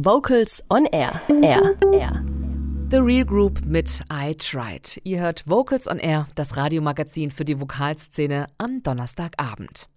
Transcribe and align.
Vocals 0.00 0.62
on 0.70 0.86
Air. 0.92 1.20
Air. 1.42 1.74
Air. 1.92 2.22
The 2.88 2.98
Real 2.98 3.24
Group 3.24 3.64
mit 3.66 4.00
I 4.12 4.32
Tried. 4.32 5.00
Ihr 5.02 5.18
hört 5.18 5.48
Vocals 5.48 5.88
on 5.88 5.98
Air, 5.98 6.28
das 6.36 6.56
Radiomagazin 6.56 7.32
für 7.32 7.44
die 7.44 7.58
Vokalszene 7.58 8.46
am 8.58 8.80
Donnerstagabend. 8.84 9.88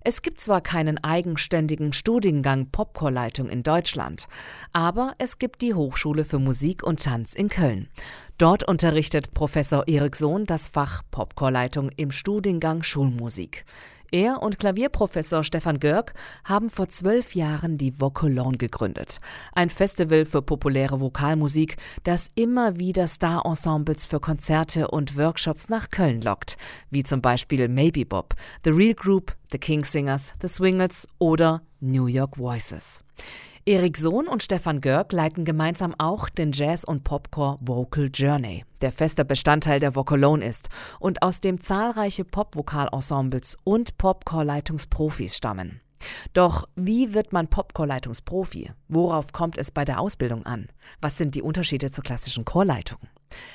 Es 0.00 0.22
gibt 0.22 0.40
zwar 0.40 0.62
keinen 0.62 1.04
eigenständigen 1.04 1.92
Studiengang 1.92 2.70
Popchorleitung 2.70 3.50
in 3.50 3.62
Deutschland, 3.62 4.26
aber 4.72 5.14
es 5.18 5.38
gibt 5.38 5.60
die 5.60 5.74
Hochschule 5.74 6.24
für 6.24 6.38
Musik 6.38 6.82
und 6.82 7.02
Tanz 7.02 7.34
in 7.34 7.50
Köln. 7.50 7.90
Dort 8.38 8.66
unterrichtet 8.66 9.34
Professor 9.34 9.86
Erik 9.86 10.16
Sohn 10.16 10.46
das 10.46 10.66
Fach 10.66 11.02
Popchorleitung 11.10 11.90
im 11.96 12.10
Studiengang 12.10 12.82
Schulmusik. 12.82 13.66
Er 14.10 14.42
und 14.42 14.58
Klavierprofessor 14.58 15.44
Stefan 15.44 15.80
Görg 15.80 16.14
haben 16.44 16.68
vor 16.68 16.88
zwölf 16.88 17.34
Jahren 17.34 17.78
die 17.78 18.00
Vocolone 18.00 18.56
gegründet. 18.56 19.18
Ein 19.52 19.70
Festival 19.70 20.24
für 20.24 20.42
populäre 20.42 21.00
Vokalmusik, 21.00 21.76
das 22.04 22.30
immer 22.34 22.78
wieder 22.78 23.06
Star-Ensembles 23.06 24.06
für 24.06 24.20
Konzerte 24.20 24.88
und 24.88 25.16
Workshops 25.16 25.68
nach 25.68 25.90
Köln 25.90 26.20
lockt, 26.20 26.56
wie 26.90 27.02
zum 27.02 27.20
Beispiel 27.20 27.68
Maybe 27.68 28.04
Bob, 28.04 28.34
The 28.64 28.70
Real 28.70 28.94
Group, 28.94 29.36
The 29.52 29.58
King 29.58 29.84
Singers, 29.84 30.34
The 30.40 30.48
Swingles 30.48 31.08
oder 31.18 31.62
New 31.80 32.06
York 32.06 32.36
Voices. 32.36 33.04
Erik 33.68 33.96
Sohn 33.96 34.28
und 34.28 34.44
Stefan 34.44 34.80
Görg 34.80 35.12
leiten 35.12 35.44
gemeinsam 35.44 35.92
auch 35.98 36.28
den 36.28 36.52
Jazz- 36.52 36.84
und 36.84 37.02
Popcore 37.02 37.58
Vocal 37.60 38.08
Journey, 38.14 38.64
der 38.80 38.92
fester 38.92 39.24
Bestandteil 39.24 39.80
der 39.80 39.96
Vocalone 39.96 40.46
ist 40.46 40.68
und 41.00 41.20
aus 41.20 41.40
dem 41.40 41.60
zahlreiche 41.60 42.24
Popvokalensembles 42.24 43.58
und 43.64 43.98
Popcore-Leitungsprofis 43.98 45.36
stammen. 45.36 45.80
Doch 46.32 46.68
wie 46.76 47.14
wird 47.14 47.32
man 47.32 47.48
Popcore-Leitungsprofi? 47.48 48.72
Worauf 48.88 49.32
kommt 49.32 49.58
es 49.58 49.70
bei 49.70 49.84
der 49.84 50.00
Ausbildung 50.00 50.44
an? 50.44 50.68
Was 51.00 51.18
sind 51.18 51.34
die 51.34 51.42
Unterschiede 51.42 51.90
zur 51.90 52.04
klassischen 52.04 52.44
Chorleitung? 52.44 52.98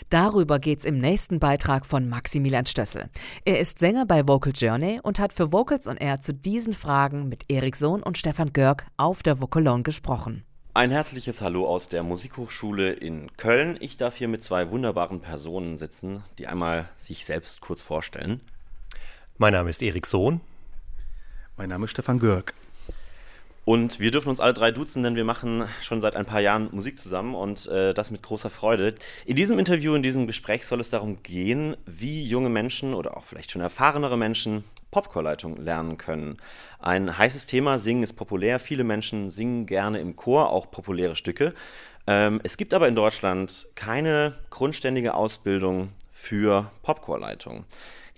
Darüber 0.09 0.59
geht's 0.59 0.85
im 0.85 0.97
nächsten 0.97 1.39
Beitrag 1.39 1.85
von 1.85 2.09
Maximilian 2.09 2.65
Stössel. 2.65 3.09
Er 3.45 3.59
ist 3.59 3.79
Sänger 3.79 4.05
bei 4.05 4.27
Vocal 4.27 4.53
Journey 4.55 4.99
und 5.01 5.19
hat 5.19 5.33
für 5.33 5.51
Vocals 5.51 5.87
on 5.87 5.97
Air 5.97 6.19
zu 6.19 6.33
diesen 6.33 6.73
Fragen 6.73 7.29
mit 7.29 7.45
Erik 7.49 7.75
Sohn 7.75 8.03
und 8.03 8.17
Stefan 8.17 8.53
Görg 8.53 8.85
auf 8.97 9.23
der 9.23 9.39
Vocalone 9.39 9.83
gesprochen. 9.83 10.43
Ein 10.73 10.91
herzliches 10.91 11.41
Hallo 11.41 11.67
aus 11.67 11.89
der 11.89 12.01
Musikhochschule 12.01 12.93
in 12.93 13.35
Köln. 13.35 13.77
Ich 13.81 13.97
darf 13.97 14.15
hier 14.15 14.29
mit 14.29 14.41
zwei 14.41 14.69
wunderbaren 14.71 15.19
Personen 15.19 15.77
sitzen, 15.77 16.23
die 16.39 16.47
einmal 16.47 16.87
sich 16.95 17.25
selbst 17.25 17.59
kurz 17.59 17.81
vorstellen. 17.81 18.39
Mein 19.37 19.51
Name 19.53 19.69
ist 19.69 19.81
Erik 19.81 20.05
Sohn. 20.05 20.39
Mein 21.61 21.69
Name 21.69 21.85
ist 21.85 21.91
Stefan 21.91 22.17
Görg. 22.17 22.55
Und 23.65 23.99
wir 23.99 24.09
dürfen 24.09 24.29
uns 24.29 24.39
alle 24.39 24.55
drei 24.55 24.71
duzen, 24.71 25.03
denn 25.03 25.15
wir 25.15 25.23
machen 25.23 25.65
schon 25.79 26.01
seit 26.01 26.15
ein 26.15 26.25
paar 26.25 26.39
Jahren 26.39 26.69
Musik 26.71 26.97
zusammen 26.97 27.35
und 27.35 27.67
äh, 27.67 27.93
das 27.93 28.09
mit 28.09 28.23
großer 28.23 28.49
Freude. 28.49 28.95
In 29.27 29.35
diesem 29.35 29.59
Interview, 29.59 29.93
in 29.93 30.01
diesem 30.01 30.25
Gespräch 30.25 30.65
soll 30.65 30.79
es 30.79 30.89
darum 30.89 31.21
gehen, 31.21 31.77
wie 31.85 32.23
junge 32.23 32.49
Menschen 32.49 32.95
oder 32.95 33.15
auch 33.15 33.25
vielleicht 33.25 33.51
schon 33.51 33.61
erfahrenere 33.61 34.17
Menschen 34.17 34.63
Popchorleitung 34.89 35.57
lernen 35.57 35.99
können. 35.99 36.37
Ein 36.79 37.15
heißes 37.15 37.45
Thema, 37.45 37.77
Singen 37.77 38.01
ist 38.01 38.13
populär. 38.13 38.57
Viele 38.57 38.83
Menschen 38.83 39.29
singen 39.29 39.67
gerne 39.67 39.99
im 39.99 40.15
Chor, 40.15 40.49
auch 40.49 40.71
populäre 40.71 41.15
Stücke. 41.15 41.53
Ähm, 42.07 42.41
es 42.41 42.57
gibt 42.57 42.73
aber 42.73 42.87
in 42.87 42.95
Deutschland 42.95 43.67
keine 43.75 44.33
grundständige 44.49 45.13
Ausbildung 45.13 45.89
für 46.11 46.71
Popchorleitung. 46.81 47.65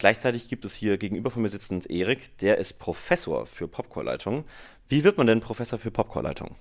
Gleichzeitig 0.03 0.49
gibt 0.49 0.65
es 0.65 0.75
hier 0.75 0.97
gegenüber 0.97 1.31
von 1.31 1.43
mir 1.43 1.47
sitzend 1.47 1.89
Erik, 1.89 2.37
der 2.39 2.57
ist 2.57 2.73
Professor 2.73 3.45
für 3.45 3.69
Popchorleitung. 3.69 4.43
Wie 4.89 5.05
wird 5.05 5.17
man 5.17 5.27
denn 5.27 5.39
Professor 5.39 5.79
für 5.79 5.91
Popchorleitung? 5.91 6.57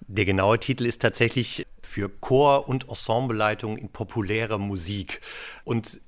Der 0.00 0.24
genaue 0.24 0.58
Titel 0.58 0.86
ist 0.86 1.02
tatsächlich 1.02 1.66
für 1.82 2.08
Chor- 2.08 2.70
und 2.70 2.88
Ensembleleitung 2.88 3.76
in 3.76 3.90
populärer 3.90 4.56
Musik. 4.56 5.20
Und 5.64 6.00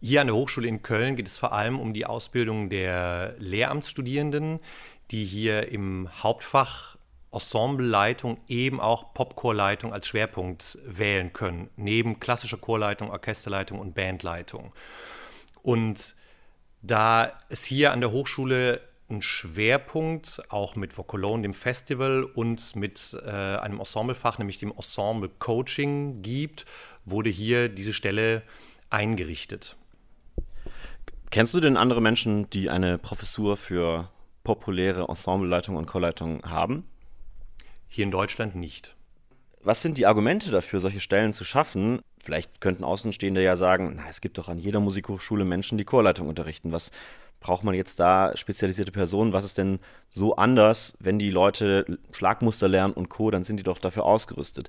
hier 0.00 0.22
an 0.22 0.28
der 0.28 0.36
Hochschule 0.36 0.66
in 0.66 0.80
Köln 0.80 1.16
geht 1.16 1.26
es 1.26 1.36
vor 1.36 1.52
allem 1.52 1.78
um 1.78 1.92
die 1.92 2.06
Ausbildung 2.06 2.70
der 2.70 3.34
Lehramtsstudierenden, 3.38 4.60
die 5.10 5.26
hier 5.26 5.68
im 5.68 6.08
Hauptfach 6.22 6.96
Ensembleleitung 7.32 8.38
eben 8.48 8.80
auch 8.80 9.12
Popchorleitung 9.12 9.92
als 9.92 10.06
Schwerpunkt 10.06 10.78
wählen 10.86 11.34
können, 11.34 11.68
neben 11.76 12.18
klassischer 12.18 12.56
Chorleitung, 12.56 13.10
Orchesterleitung 13.10 13.78
und 13.78 13.94
Bandleitung. 13.94 14.72
Und 15.62 16.14
da 16.82 17.32
es 17.48 17.64
hier 17.64 17.92
an 17.92 18.00
der 18.00 18.10
Hochschule 18.10 18.80
einen 19.08 19.22
Schwerpunkt 19.22 20.40
auch 20.48 20.76
mit 20.76 20.96
Vocolone, 20.96 21.42
dem 21.42 21.54
Festival 21.54 22.24
und 22.24 22.76
mit 22.76 23.16
äh, 23.24 23.28
einem 23.28 23.80
Ensemblefach, 23.80 24.38
nämlich 24.38 24.58
dem 24.58 24.72
Ensemble 24.72 25.30
Coaching 25.38 26.22
gibt, 26.22 26.64
wurde 27.04 27.30
hier 27.30 27.68
diese 27.68 27.92
Stelle 27.92 28.42
eingerichtet. 28.88 29.76
Kennst 31.30 31.54
du 31.54 31.60
denn 31.60 31.76
andere 31.76 32.00
Menschen, 32.00 32.48
die 32.50 32.70
eine 32.70 32.98
Professur 32.98 33.56
für 33.56 34.10
populäre 34.42 35.08
Ensembleleitung 35.08 35.76
und 35.76 35.86
Chorleitung 35.86 36.42
haben? 36.44 36.88
Hier 37.88 38.04
in 38.04 38.10
Deutschland 38.10 38.54
nicht. 38.54 38.96
Was 39.62 39.82
sind 39.82 39.98
die 39.98 40.06
Argumente 40.06 40.50
dafür, 40.50 40.80
solche 40.80 41.00
Stellen 41.00 41.32
zu 41.32 41.44
schaffen? 41.44 42.00
Vielleicht 42.22 42.60
könnten 42.60 42.84
Außenstehende 42.84 43.42
ja 43.42 43.56
sagen, 43.56 43.94
na, 43.96 44.04
es 44.10 44.20
gibt 44.20 44.38
doch 44.38 44.48
an 44.48 44.58
jeder 44.58 44.80
Musikhochschule 44.80 45.44
Menschen, 45.44 45.78
die 45.78 45.84
Chorleitung 45.84 46.28
unterrichten. 46.28 46.72
Was 46.72 46.90
braucht 47.40 47.64
man 47.64 47.74
jetzt 47.74 47.98
da 47.98 48.36
spezialisierte 48.36 48.92
Personen? 48.92 49.32
Was 49.32 49.44
ist 49.44 49.56
denn 49.58 49.80
so 50.08 50.36
anders, 50.36 50.94
wenn 51.00 51.18
die 51.18 51.30
Leute 51.30 51.98
Schlagmuster 52.12 52.68
lernen 52.68 52.92
und 52.92 53.08
Co., 53.08 53.30
dann 53.30 53.42
sind 53.42 53.56
die 53.56 53.62
doch 53.62 53.78
dafür 53.78 54.04
ausgerüstet? 54.04 54.68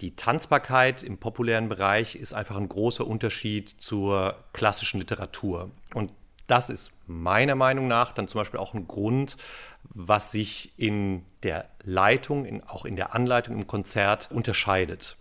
Die 0.00 0.16
Tanzbarkeit 0.16 1.04
im 1.04 1.18
populären 1.18 1.68
Bereich 1.68 2.16
ist 2.16 2.34
einfach 2.34 2.56
ein 2.56 2.68
großer 2.68 3.06
Unterschied 3.06 3.68
zur 3.68 4.34
klassischen 4.52 4.98
Literatur. 4.98 5.70
Und 5.94 6.12
das 6.48 6.68
ist 6.68 6.90
meiner 7.06 7.54
Meinung 7.54 7.86
nach 7.86 8.12
dann 8.12 8.28
zum 8.28 8.40
Beispiel 8.40 8.58
auch 8.58 8.74
ein 8.74 8.88
Grund, 8.88 9.36
was 9.84 10.32
sich 10.32 10.72
in 10.76 11.24
der 11.44 11.68
Leitung, 11.84 12.44
in, 12.44 12.64
auch 12.64 12.84
in 12.84 12.96
der 12.96 13.14
Anleitung 13.14 13.54
im 13.54 13.66
Konzert 13.66 14.30
unterscheidet. 14.32 15.16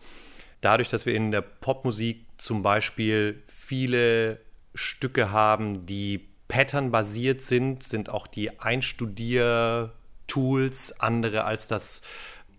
Dadurch, 0.64 0.90
dass 0.90 1.06
wir 1.06 1.14
in 1.14 1.32
der 1.32 1.42
Popmusik 1.42 2.26
zum 2.38 2.64
Beispiel 2.64 3.44
viele 3.48 4.40
Stücke 4.74 5.32
haben, 5.32 5.86
die 5.86 6.30
patternbasiert 6.48 7.42
sind, 7.42 7.84
sind 7.84 8.08
auch 8.08 8.28
die 8.28 8.62
Einstudier-Tools 8.62 11.02
andere 11.02 11.44
als 11.44 11.68
das 11.68 12.02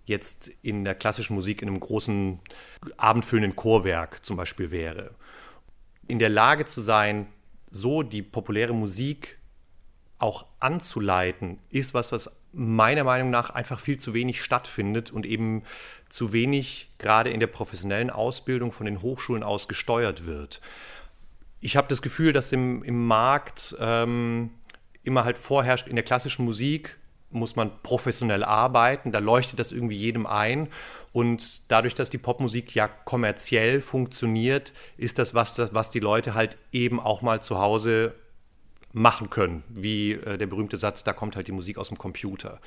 jetzt 0.04 0.48
in 0.60 0.84
der 0.84 0.94
klassischen 0.94 1.34
Musik 1.34 1.62
in 1.62 1.68
einem 1.68 1.80
großen 1.80 2.40
abendfüllenden 2.98 3.56
Chorwerk 3.56 4.22
zum 4.22 4.36
Beispiel 4.36 4.70
wäre. 4.70 5.14
In 6.06 6.18
der 6.18 6.28
Lage 6.28 6.66
zu 6.66 6.82
sein, 6.82 7.28
so 7.70 8.02
die 8.02 8.20
populäre 8.20 8.74
Musik 8.74 9.38
auch 10.18 10.44
anzuleiten, 10.60 11.58
ist 11.70 11.94
was, 11.94 12.12
was 12.12 12.30
meiner 12.54 13.04
Meinung 13.04 13.30
nach 13.30 13.50
einfach 13.50 13.80
viel 13.80 13.98
zu 13.98 14.14
wenig 14.14 14.42
stattfindet 14.42 15.10
und 15.10 15.26
eben 15.26 15.62
zu 16.08 16.32
wenig 16.32 16.92
gerade 16.98 17.30
in 17.30 17.40
der 17.40 17.46
professionellen 17.48 18.10
Ausbildung 18.10 18.72
von 18.72 18.86
den 18.86 19.02
Hochschulen 19.02 19.42
aus 19.42 19.68
gesteuert 19.68 20.26
wird. 20.26 20.60
Ich 21.60 21.76
habe 21.76 21.88
das 21.88 22.02
Gefühl, 22.02 22.32
dass 22.32 22.52
im, 22.52 22.82
im 22.84 23.06
Markt 23.06 23.74
ähm, 23.80 24.50
immer 25.02 25.24
halt 25.24 25.38
vorherrscht, 25.38 25.88
in 25.88 25.96
der 25.96 26.04
klassischen 26.04 26.44
Musik 26.44 26.98
muss 27.30 27.56
man 27.56 27.72
professionell 27.82 28.44
arbeiten, 28.44 29.10
da 29.10 29.18
leuchtet 29.18 29.58
das 29.58 29.72
irgendwie 29.72 29.96
jedem 29.96 30.24
ein. 30.26 30.68
Und 31.12 31.70
dadurch, 31.70 31.94
dass 31.94 32.08
die 32.08 32.18
Popmusik 32.18 32.74
ja 32.74 32.86
kommerziell 32.86 33.80
funktioniert, 33.80 34.72
ist 34.96 35.18
das 35.18 35.34
was, 35.34 35.54
das, 35.56 35.74
was 35.74 35.90
die 35.90 36.00
Leute 36.00 36.34
halt 36.34 36.56
eben 36.70 37.00
auch 37.00 37.22
mal 37.22 37.42
zu 37.42 37.58
Hause 37.58 38.14
machen 38.94 39.28
können. 39.28 39.64
Wie 39.68 40.12
äh, 40.12 40.38
der 40.38 40.46
berühmte 40.46 40.76
Satz, 40.76 41.04
da 41.04 41.12
kommt 41.12 41.36
halt 41.36 41.48
die 41.48 41.52
Musik 41.52 41.78
aus 41.78 41.88
dem 41.88 41.98
Computer. 41.98 42.60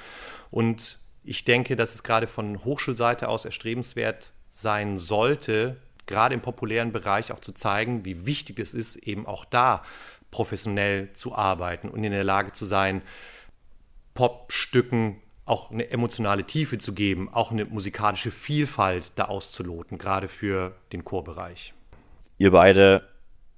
Und 0.51 0.99
ich 1.23 1.45
denke, 1.45 1.75
dass 1.75 1.95
es 1.95 2.03
gerade 2.03 2.27
von 2.27 2.63
Hochschulseite 2.63 3.29
aus 3.29 3.45
erstrebenswert 3.45 4.33
sein 4.49 4.97
sollte, 4.97 5.77
gerade 6.05 6.35
im 6.35 6.41
populären 6.41 6.91
Bereich 6.91 7.31
auch 7.31 7.39
zu 7.39 7.53
zeigen, 7.53 8.05
wie 8.05 8.25
wichtig 8.25 8.59
es 8.59 8.73
ist, 8.73 8.97
eben 8.97 9.25
auch 9.25 9.45
da 9.45 9.81
professionell 10.29 11.13
zu 11.13 11.33
arbeiten 11.33 11.89
und 11.89 12.03
in 12.03 12.11
der 12.11 12.23
Lage 12.23 12.51
zu 12.51 12.65
sein, 12.65 13.01
Popstücken 14.13 15.21
auch 15.45 15.71
eine 15.71 15.89
emotionale 15.89 16.43
Tiefe 16.43 16.77
zu 16.77 16.93
geben, 16.93 17.29
auch 17.31 17.51
eine 17.51 17.63
musikalische 17.65 18.31
Vielfalt 18.31 19.13
da 19.15 19.25
auszuloten, 19.25 19.97
gerade 19.97 20.27
für 20.27 20.75
den 20.91 21.05
Chorbereich. 21.05 21.73
Ihr 22.37 22.51
beide 22.51 23.07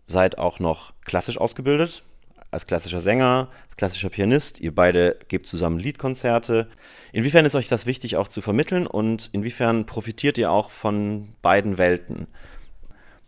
seid 0.06 0.38
auch 0.38 0.60
noch 0.60 0.94
klassisch 1.06 1.38
ausgebildet, 1.38 2.04
als 2.52 2.66
klassischer 2.66 3.02
Sänger, 3.02 3.50
als 3.66 3.76
klassischer 3.76 4.10
Pianist. 4.10 4.60
Ihr 4.60 4.74
beide 4.74 5.18
gebt 5.28 5.48
zusammen 5.48 5.80
Liedkonzerte. 5.80 6.68
Inwiefern 7.12 7.46
ist 7.46 7.56
euch 7.56 7.68
das 7.68 7.86
wichtig 7.86 8.18
auch 8.18 8.28
zu 8.28 8.42
vermitteln 8.42 8.88
und 8.88 9.30
inwiefern 9.34 9.86
profitiert 9.86 10.38
ihr 10.38 10.52
auch 10.52 10.70
von 10.70 11.30
beiden 11.42 11.78
Welten? 11.78 12.28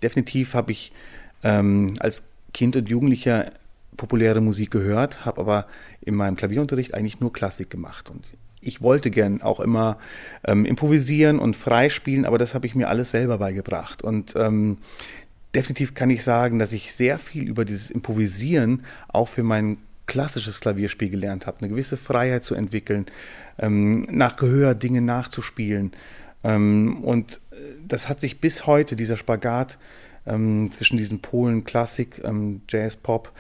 Definitiv 0.02 0.54
habe 0.54 0.72
ich 0.72 0.92
ähm, 1.44 1.98
als 2.00 2.24
Kind 2.54 2.76
und 2.76 2.90
Jugendlicher 2.90 3.52
populäre 3.98 4.42
Musik 4.42 4.72
gehört, 4.72 5.26
habe 5.26 5.42
aber 5.42 5.68
in 6.02 6.16
meinem 6.16 6.36
Klavierunterricht 6.36 6.94
eigentlich 6.94 7.20
nur 7.20 7.32
Klassik 7.32 7.70
gemacht. 7.70 8.10
Und 8.10 8.24
ich 8.62 8.82
wollte 8.82 9.12
gern 9.12 9.42
auch 9.42 9.60
immer 9.60 9.98
ähm, 10.46 10.66
improvisieren 10.66 11.40
und 11.40 11.56
freispielen, 11.56 12.26
aber 12.26 12.38
das 12.38 12.54
habe 12.54 12.68
ich 12.68 12.76
mir 12.76 12.90
alles 12.90 13.12
selber 13.12 13.38
beigebracht. 13.38 14.04
Und 14.04 14.34
ähm, 14.36 14.78
definitiv 15.56 15.94
kann 15.94 16.10
ich 16.10 16.24
sagen, 16.24 16.60
dass 16.60 16.74
ich 16.74 16.94
sehr 16.94 17.20
viel 17.20 17.48
über 17.48 17.66
dieses 17.66 17.90
Improvisieren 17.90 18.84
auch 19.08 19.28
für 19.28 19.44
mein 19.44 19.78
klassisches 20.06 20.60
Klavierspiel 20.60 21.10
gelernt 21.10 21.46
habe, 21.48 21.60
eine 21.60 21.70
gewisse 21.70 21.98
Freiheit 21.98 22.44
zu 22.44 22.56
entwickeln, 22.56 23.06
ähm, 23.60 24.08
nach 24.10 24.36
Gehör 24.36 24.76
Dinge 24.76 25.02
nachzuspielen. 25.02 25.92
Ähm, 26.44 27.04
und 27.04 27.40
äh, 27.52 27.56
das 27.88 28.10
hat 28.10 28.20
sich 28.20 28.42
bis 28.42 28.66
heute, 28.66 28.96
dieser 28.96 29.18
Spagat 29.18 29.78
ähm, 30.26 30.72
zwischen 30.72 30.98
diesen 30.98 31.22
Polen 31.22 31.64
Klassik, 31.64 32.22
Jazz, 32.68 32.96
Pop, 32.96 33.32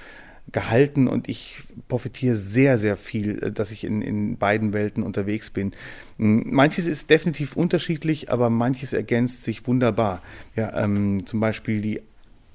gehalten 0.51 1.07
und 1.07 1.29
ich 1.29 1.57
profitiere 1.87 2.35
sehr, 2.35 2.77
sehr 2.77 2.97
viel, 2.97 3.43
äh, 3.43 3.51
dass 3.51 3.71
ich 3.71 3.83
in, 3.83 4.01
in 4.01 4.37
beiden 4.37 4.73
Welten 4.73 5.03
unterwegs 5.03 5.49
bin. 5.49 5.73
Manches 6.17 6.85
ist 6.85 7.09
definitiv 7.09 7.55
unterschiedlich, 7.55 8.31
aber 8.31 8.49
manches 8.49 8.93
ergänzt 8.93 9.43
sich 9.43 9.65
wunderbar. 9.67 10.21
Ja, 10.55 10.83
ähm, 10.83 11.25
zum 11.25 11.39
Beispiel 11.39 11.81
die, 11.81 12.01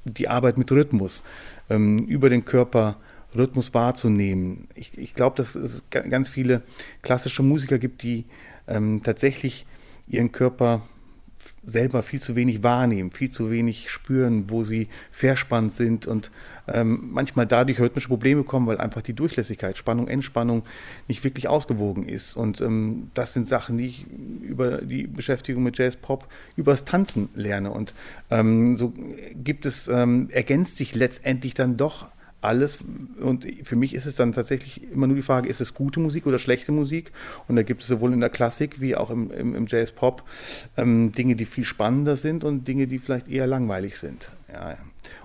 die 0.05 0.29
Arbeit 0.29 0.59
mit 0.59 0.71
Rhythmus, 0.71 1.25
ähm, 1.71 2.05
über 2.07 2.29
den 2.29 2.45
Körper 2.45 2.97
Rhythmus 3.35 3.75
wahrzunehmen. 3.75 4.69
Ich, 4.75 4.97
ich 4.97 5.15
glaube, 5.15 5.37
dass 5.37 5.55
es 5.55 5.83
ganz 5.91 6.29
viele 6.29 6.63
klassische 7.03 7.43
Musiker 7.43 7.79
gibt, 7.79 8.03
die 8.03 8.25
ähm, 8.69 9.03
tatsächlich 9.03 9.67
ihren 10.09 10.33
Körper 10.33 10.83
selber 11.67 12.03
viel 12.03 12.21
zu 12.21 12.37
wenig 12.37 12.63
wahrnehmen, 12.63 13.11
viel 13.11 13.31
zu 13.31 13.51
wenig 13.51 13.91
spüren, 13.91 14.49
wo 14.49 14.63
sie 14.63 14.89
verspannt 15.11 15.75
sind 15.75 16.07
und 16.07 16.31
ähm, 16.69 17.11
manchmal 17.13 17.47
dadurch 17.47 17.81
rhythmische 17.81 18.09
Probleme 18.09 18.45
kommen, 18.45 18.67
weil 18.67 18.79
einfach 18.79 19.03
die 19.03 19.13
Durchlässigkeit, 19.13 19.77
Spannung, 19.77 20.09
Entspannung 20.09 20.63
nicht 21.09 21.25
wirklich 21.25 21.49
ausgewogen 21.49 22.05
ist. 22.05 22.37
Und 22.37 22.61
ähm, 22.61 23.11
das 23.15 23.33
sind 23.33 23.49
Sachen, 23.49 23.79
die 23.79 23.87
ich 23.87 24.07
über 24.43 24.79
die 24.79 25.07
Beschäftigung 25.07 25.65
mit 25.65 25.77
Jazz 25.77 25.97
Pop 25.97 26.29
übers 26.55 26.85
Tanzen 26.85 27.29
lerne. 27.35 27.71
Und 27.71 27.95
ähm, 28.31 28.77
so 28.77 28.95
gibt 29.35 29.67
es, 29.67 29.89
ähm, 29.89 30.31
ergänzt 30.31 30.77
sich 30.77 30.95
letztendlich 30.95 31.55
dann 31.55 31.77
doch 31.77 32.16
alles. 32.47 32.79
Und 33.21 33.47
für 33.63 33.77
mich 33.77 33.95
ist 33.95 34.07
es 34.07 34.17
dann 34.17 34.33
tatsächlich 34.33 34.91
immer 34.91 35.07
nur 35.07 35.17
die 35.17 35.23
Frage, 35.23 35.49
ist 35.49 35.61
es 35.61 35.75
gute 35.75 36.01
Musik 36.01 36.27
oder 36.27 36.39
schlechte 36.39 36.73
Musik? 36.73 37.13
Und 37.49 37.57
da 37.57 37.63
gibt 37.63 37.83
es 37.83 37.89
sowohl 37.89 38.13
in 38.13 38.21
der 38.21 38.31
Klassik 38.31 38.81
wie 38.81 38.97
auch 38.97 39.11
im, 39.11 39.31
im, 39.31 39.55
im 39.55 39.67
Jazz-Pop 39.67 40.23
ähm, 40.77 41.13
Dinge, 41.13 41.37
die 41.37 41.45
viel 41.45 41.65
spannender 41.65 42.17
sind 42.17 42.45
und 42.45 42.67
Dinge, 42.67 42.87
die 42.87 42.99
vielleicht 42.99 43.29
eher 43.29 43.47
langweilig 43.47 43.99
sind. 43.99 44.31
Ja, 44.53 44.77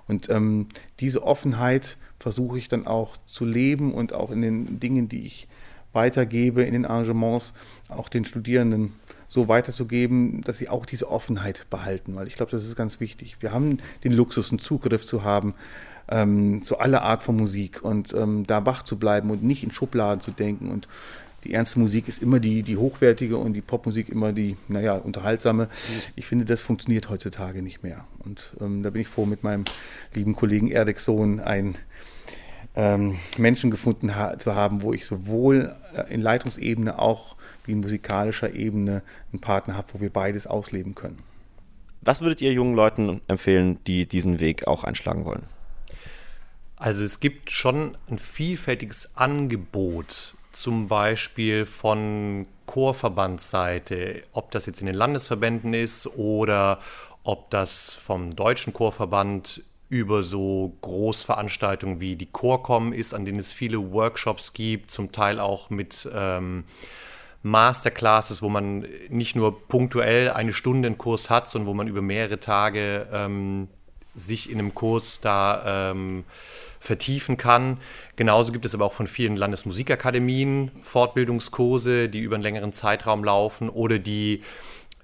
Und 0.08 0.30
ähm, 0.30 0.68
diese 1.00 1.24
Offenheit 1.24 1.98
versuche 2.20 2.58
ich 2.58 2.68
dann 2.68 2.86
auch 2.86 3.18
zu 3.26 3.46
leben 3.46 3.94
und 3.94 4.14
auch 4.14 4.32
in 4.32 4.42
den 4.42 4.80
Dingen, 4.80 5.10
die 5.10 5.26
ich 5.26 5.48
weitergebe, 5.94 6.64
in 6.64 6.74
den 6.74 6.86
Arrangements, 6.86 7.54
auch 7.90 8.10
den 8.10 8.26
Studierenden 8.26 8.94
so 9.31 9.48
weiterzugeben, 9.48 10.42
dass 10.42 10.57
sie 10.57 10.68
auch 10.68 10.86
diese 10.86 11.10
Offenheit 11.10 11.66
behalten, 11.69 12.16
weil 12.16 12.28
ich 12.28 12.36
glaube, 12.36 12.51
das 12.51 12.66
ist 12.66 12.75
ganz 12.75 13.00
wichtig. 13.00 13.38
Wir 13.39 13.54
haben 13.54 13.78
den 14.04 14.12
Luxus, 14.12 14.50
einen 14.50 14.60
Zugriff 14.60 15.06
zu 15.06 15.24
haben 15.24 15.56
ähm, 16.10 16.63
zu 16.63 16.80
aller 16.80 17.01
Art 17.04 17.24
von 17.24 17.38
Musik 17.38 17.81
und 17.81 18.13
ähm, 18.13 18.45
da 18.45 18.66
wach 18.66 18.83
zu 18.83 19.00
bleiben 19.00 19.31
und 19.31 19.42
nicht 19.42 19.63
in 19.63 19.72
Schubladen 19.72 20.19
zu 20.19 20.31
denken 20.31 20.69
und 20.69 20.89
die 21.45 21.54
ernste 21.54 21.80
Musik 21.80 22.10
ist 22.10 22.22
immer 22.22 22.42
die, 22.42 22.62
die 22.62 22.75
hochwertige 22.75 23.38
und 23.38 23.54
die 23.54 23.62
Popmusik 23.62 24.10
immer 24.10 24.33
die, 24.33 24.57
naja, 24.68 24.94
unterhaltsame. 24.94 25.69
Ich 26.16 26.27
finde, 26.27 26.45
das 26.45 26.62
funktioniert 26.62 27.10
heutzutage 27.10 27.63
nicht 27.63 27.81
mehr. 27.81 28.06
Und 28.19 28.54
ähm, 28.62 28.84
da 28.84 28.92
bin 28.92 29.01
ich 29.01 29.07
froh, 29.07 29.25
mit 29.25 29.42
meinem 29.42 29.66
lieben 30.13 30.36
Kollegen 30.36 30.68
Erik 30.68 31.00
Sohn 31.00 31.39
einen 31.39 31.80
ähm, 32.76 33.18
Menschen 33.38 33.72
gefunden 33.72 34.16
ha 34.16 34.38
zu 34.38 34.56
haben, 34.56 34.82
wo 34.82 34.94
ich 34.94 35.06
sowohl 35.06 35.76
äh, 35.94 36.14
in 36.14 36.22
Leitungsebene 36.22 37.00
auch 37.00 37.36
wie 37.66 37.74
in 37.74 37.82
musikalischer 37.82 38.54
Ebene 38.54 39.04
einen 39.32 39.42
Partner 39.42 39.76
habe, 39.76 39.88
wo 39.94 40.02
wir 40.02 40.10
beides 40.10 40.48
ausleben 40.48 40.96
können. 40.96 41.20
Was 42.02 42.22
würdet 42.22 42.42
ihr 42.42 42.54
jungen 42.54 42.76
Leuten 42.76 43.22
empfehlen, 43.28 43.78
die 43.86 44.08
diesen 44.08 44.40
Weg 44.40 44.68
auch 44.68 44.84
einschlagen 44.84 45.26
wollen? 45.26 45.44
Also 46.78 47.04
es 47.04 47.20
gibt 47.20 47.52
schon 47.52 47.96
ein 48.10 48.18
vielfältiges 48.18 49.16
Angebot, 49.16 50.36
zum 50.52 50.88
Beispiel 50.88 51.68
von 51.68 52.48
Chorverbandsseite, 52.66 54.24
ob 54.32 54.50
das 54.52 54.66
jetzt 54.66 54.82
in 54.82 54.88
den 54.88 54.96
Landesverbänden 54.96 55.74
ist 55.74 56.08
oder 56.08 56.80
ob 57.24 57.52
das 57.52 57.92
vom 57.92 58.36
Deutschen 58.36 58.74
Chorverband 58.74 59.64
über 59.92 60.24
so 60.24 60.78
Großveranstaltungen 60.80 62.00
wie 62.00 62.16
die 62.16 62.32
Chorcom 62.32 62.94
ist, 62.94 63.14
an 63.14 63.26
denen 63.26 63.40
es 63.40 63.52
viele 63.52 63.92
Workshops 63.92 64.54
gibt, 64.54 64.90
zum 64.90 65.12
Teil 65.12 65.38
auch 65.38 65.70
mit 65.70 66.10
ähm, 66.16 66.64
Masterclasses, 67.44 68.42
wo 68.42 68.48
man 68.48 68.86
nicht 69.10 69.36
nur 69.36 69.68
punktuell 69.68 70.30
eine 70.30 70.54
Stunde 70.54 70.88
einen 70.88 70.98
Kurs 70.98 71.30
hat, 71.30 71.50
sondern 71.50 71.68
wo 71.68 71.74
man 71.74 71.90
über 71.90 72.02
mehrere 72.02 72.40
Tage 72.40 73.06
ähm, 73.12 73.68
sich 74.16 74.50
in 74.50 74.60
einem 74.60 74.74
Kurs 74.74 75.20
da 75.20 75.92
ähm, 75.92 76.24
vertiefen 76.80 77.36
kann. 77.36 77.78
Genauso 78.16 78.54
gibt 78.54 78.64
es 78.64 78.74
aber 78.74 78.86
auch 78.86 78.94
von 78.94 79.08
vielen 79.08 79.36
Landesmusikakademien 79.36 80.72
Fortbildungskurse, 80.84 82.08
die 82.08 82.20
über 82.20 82.36
einen 82.36 82.44
längeren 82.44 82.72
Zeitraum 82.72 83.26
laufen 83.26 83.68
oder 83.68 84.00
die 84.00 84.42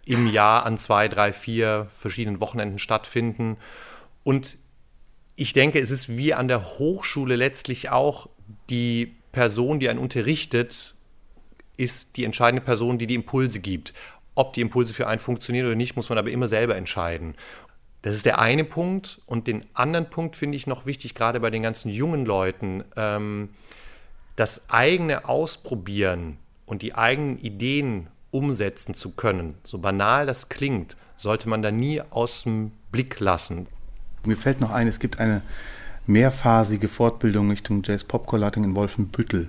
im 0.06 0.28
Jahr 0.28 0.66
an 0.66 0.78
zwei, 0.78 1.10
drei, 1.10 1.34
vier 1.34 1.88
verschiedenen 1.92 2.40
Wochenenden 2.40 2.80
stattfinden. 2.80 3.58
Und 4.24 4.58
ich 5.38 5.54
denke, 5.54 5.80
es 5.80 5.92
ist 5.92 6.18
wie 6.18 6.34
an 6.34 6.48
der 6.48 6.66
Hochschule 6.66 7.36
letztlich 7.36 7.90
auch 7.90 8.28
die 8.70 9.16
Person, 9.32 9.80
die 9.80 9.88
einen 9.88 10.00
unterrichtet, 10.00 10.96
ist 11.78 12.18
die 12.18 12.26
entscheidende 12.26 12.66
Person, 12.66 12.98
die 12.98 13.06
die 13.06 13.14
Impulse 13.14 13.60
gibt. 13.60 13.94
Ob 14.34 14.54
die 14.54 14.62
Impulse 14.62 14.96
für 14.96 15.08
einen 15.08 15.20
funktionieren 15.20 15.68
oder 15.68 15.76
nicht, 15.76 15.96
muss 15.96 16.10
man 16.10 16.18
aber 16.18 16.32
immer 16.32 16.48
selber 16.48 16.76
entscheiden. 16.76 17.36
Das 18.02 18.16
ist 18.16 18.26
der 18.26 18.40
eine 18.40 18.64
Punkt. 18.64 19.22
Und 19.28 19.46
den 19.46 19.64
anderen 19.76 20.10
Punkt 20.10 20.36
finde 20.36 20.58
ich 20.58 20.66
noch 20.66 20.88
wichtig, 20.88 21.14
gerade 21.14 21.40
bei 21.40 21.52
den 21.52 21.62
ganzen 21.62 21.90
jungen 21.90 22.26
Leuten, 22.26 22.84
ähm, 22.96 23.50
das 24.36 24.70
eigene 24.72 25.30
Ausprobieren 25.30 26.38
und 26.66 26.82
die 26.82 26.96
eigenen 26.96 27.38
Ideen 27.38 28.08
umsetzen 28.32 28.96
zu 28.96 29.12
können. 29.12 29.56
So 29.64 29.78
banal 29.78 30.26
das 30.26 30.50
klingt, 30.50 30.98
sollte 31.16 31.48
man 31.48 31.62
da 31.62 31.70
nie 31.70 32.02
aus 32.02 32.44
dem 32.44 32.72
Blick 32.92 33.20
lassen. 33.20 33.68
Mir 34.28 34.38
fällt 34.38 34.60
noch 34.60 34.72
ein, 34.72 34.88
es 34.88 35.00
gibt 35.00 35.20
eine 35.20 35.42
mehrphasige 36.06 36.90
Fortbildung 36.90 37.50
Richtung 37.50 37.82
Jazz-Pop-Collating 37.84 38.64
in 38.64 38.76
Wolfenbüttel. 38.76 39.48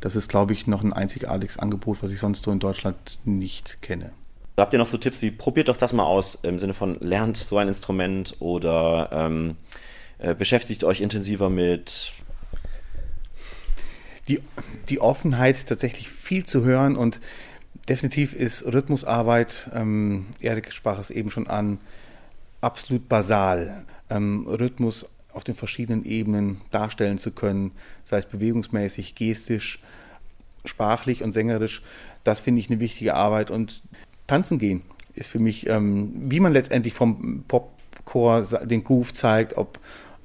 Das 0.00 0.14
ist, 0.14 0.28
glaube 0.28 0.52
ich, 0.52 0.66
noch 0.66 0.82
ein 0.82 0.92
einzigartiges 0.92 1.58
Angebot, 1.58 2.02
was 2.02 2.10
ich 2.10 2.18
sonst 2.18 2.42
so 2.42 2.52
in 2.52 2.58
Deutschland 2.58 3.18
nicht 3.24 3.78
kenne. 3.80 4.12
Habt 4.58 4.72
ihr 4.74 4.78
noch 4.78 4.86
so 4.86 4.98
Tipps 4.98 5.22
wie, 5.22 5.30
probiert 5.30 5.68
doch 5.68 5.76
das 5.76 5.92
mal 5.92 6.04
aus, 6.04 6.36
im 6.42 6.58
Sinne 6.58 6.74
von 6.74 7.00
lernt 7.00 7.36
so 7.38 7.56
ein 7.56 7.66
Instrument 7.66 8.36
oder 8.40 9.08
ähm, 9.10 9.56
äh, 10.18 10.34
beschäftigt 10.34 10.84
euch 10.84 11.00
intensiver 11.00 11.48
mit 11.50 12.12
die, 14.28 14.40
die 14.88 15.00
Offenheit, 15.00 15.66
tatsächlich 15.66 16.08
viel 16.08 16.44
zu 16.44 16.62
hören 16.62 16.96
und 16.96 17.20
definitiv 17.88 18.34
ist 18.34 18.64
Rhythmusarbeit, 18.64 19.70
ähm, 19.74 20.26
Erik 20.40 20.72
sprach 20.72 20.98
es 20.98 21.10
eben 21.10 21.30
schon 21.30 21.48
an, 21.48 21.78
absolut 22.60 23.08
basal. 23.08 23.84
Ähm, 24.10 24.46
Rhythmus 24.46 25.06
auf 25.32 25.44
den 25.44 25.54
verschiedenen 25.54 26.04
Ebenen 26.04 26.60
darstellen 26.70 27.18
zu 27.18 27.32
können, 27.32 27.72
sei 28.04 28.18
es 28.18 28.26
bewegungsmäßig, 28.26 29.14
gestisch, 29.14 29.80
sprachlich 30.64 31.22
und 31.22 31.32
sängerisch, 31.32 31.82
das 32.22 32.40
finde 32.40 32.60
ich 32.60 32.70
eine 32.70 32.80
wichtige 32.80 33.14
Arbeit 33.14 33.50
und 33.50 33.82
tanzen 34.26 34.58
gehen 34.58 34.82
ist 35.14 35.28
für 35.28 35.38
mich, 35.38 35.68
ähm, 35.68 36.12
wie 36.30 36.40
man 36.40 36.52
letztendlich 36.52 36.94
vom 36.94 37.44
Popcore 37.46 38.66
den 38.66 38.84
Groove 38.84 39.12
zeigt, 39.12 39.56
ob, 39.56 39.78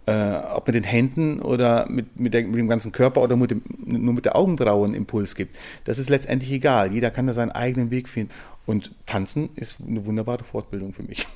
äh, 0.05 0.33
ob 0.53 0.67
mit 0.67 0.75
den 0.75 0.83
Händen 0.83 1.41
oder 1.41 1.87
mit, 1.89 2.19
mit, 2.19 2.33
der, 2.33 2.47
mit, 2.47 2.59
dem 2.59 2.67
ganzen 2.67 2.91
Körper 2.91 3.21
oder 3.21 3.35
mit 3.35 3.51
dem, 3.51 3.61
nur 3.85 4.13
mit 4.13 4.25
der 4.25 4.35
Augenbraue 4.35 4.85
einen 4.85 4.95
Impuls 4.95 5.35
gibt. 5.35 5.55
Das 5.85 5.99
ist 5.99 6.09
letztendlich 6.09 6.51
egal. 6.51 6.93
Jeder 6.93 7.11
kann 7.11 7.27
da 7.27 7.33
seinen 7.33 7.51
eigenen 7.51 7.91
Weg 7.91 8.09
finden. 8.09 8.31
Und 8.65 8.91
tanzen 9.05 9.49
ist 9.55 9.81
eine 9.85 10.05
wunderbare 10.05 10.43
Fortbildung 10.43 10.93
für 10.93 11.03
mich. 11.03 11.27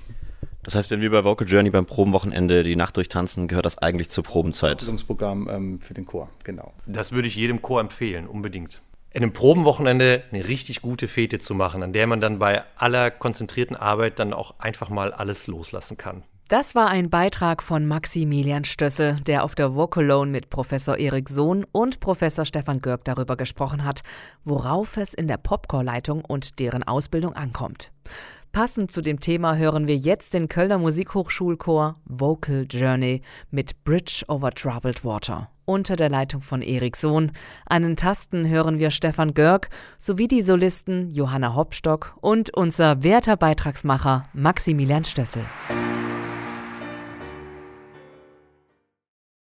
Das 0.63 0.75
heißt, 0.75 0.91
wenn 0.91 1.01
wir 1.01 1.11
bei 1.11 1.23
Vocal 1.23 1.47
Journey 1.47 1.69
beim 1.69 1.85
Probenwochenende 1.85 2.63
die 2.63 2.75
Nacht 2.75 2.97
durchtanzen, 2.97 3.47
gehört 3.47 3.65
das 3.65 3.77
eigentlich 3.77 4.09
zur 4.09 4.23
Probenzeit. 4.23 4.71
Fortbildungsprogramm 4.71 5.49
ähm, 5.49 5.81
für 5.81 5.93
den 5.93 6.05
Chor, 6.05 6.29
genau. 6.43 6.73
Das 6.85 7.11
würde 7.11 7.27
ich 7.27 7.35
jedem 7.35 7.61
Chor 7.61 7.81
empfehlen, 7.81 8.27
unbedingt 8.27 8.81
in 9.13 9.21
einem 9.21 9.31
Probenwochenende 9.31 10.23
eine 10.31 10.47
richtig 10.47 10.81
gute 10.81 11.07
Fete 11.07 11.37
zu 11.37 11.53
machen, 11.53 11.83
an 11.83 11.93
der 11.93 12.07
man 12.07 12.19
dann 12.19 12.39
bei 12.39 12.63
aller 12.75 13.11
konzentrierten 13.11 13.75
Arbeit 13.75 14.17
dann 14.17 14.33
auch 14.33 14.55
einfach 14.57 14.89
mal 14.89 15.13
alles 15.13 15.45
loslassen 15.45 15.97
kann. 15.97 16.23
Das 16.49 16.75
war 16.75 16.89
ein 16.89 17.09
Beitrag 17.09 17.63
von 17.63 17.85
Maximilian 17.85 18.65
Stössel, 18.65 19.15
der 19.21 19.43
auf 19.45 19.55
der 19.55 19.75
Vocalone 19.75 20.29
mit 20.29 20.49
Professor 20.49 20.97
Erik 20.97 21.29
Sohn 21.29 21.65
und 21.71 22.01
Professor 22.01 22.43
Stefan 22.43 22.81
Görg 22.81 23.05
darüber 23.05 23.37
gesprochen 23.37 23.85
hat, 23.85 24.01
worauf 24.43 24.97
es 24.97 25.13
in 25.13 25.27
der 25.27 25.37
Popcore-Leitung 25.37 26.23
und 26.25 26.59
deren 26.59 26.83
Ausbildung 26.83 27.33
ankommt. 27.33 27.91
Passend 28.51 28.91
zu 28.91 29.01
dem 29.01 29.19
Thema 29.19 29.55
hören 29.55 29.87
wir 29.87 29.95
jetzt 29.97 30.33
den 30.33 30.47
Kölner 30.47 30.77
Musikhochschulchor 30.77 31.95
Vocal 32.05 32.67
Journey 32.69 33.21
mit 33.49 33.83
Bridge 33.83 34.23
over 34.27 34.51
Troubled 34.51 35.03
Water 35.03 35.49
unter 35.65 35.95
der 35.95 36.09
Leitung 36.09 36.41
von 36.41 36.61
Erik 36.61 36.97
Sohn. 36.97 37.31
An 37.65 37.83
den 37.83 37.95
Tasten 37.95 38.47
hören 38.47 38.79
wir 38.79 38.91
Stefan 38.91 39.33
Görg 39.33 39.69
sowie 39.97 40.27
die 40.27 40.41
Solisten 40.41 41.09
Johanna 41.09 41.55
Hopstock 41.55 42.17
und 42.19 42.53
unser 42.53 43.01
werter 43.01 43.37
Beitragsmacher 43.37 44.25
Maximilian 44.33 45.05
Stössel. 45.05 45.43